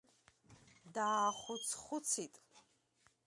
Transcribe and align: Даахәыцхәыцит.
Даахәыцхәыцит. 0.93 2.33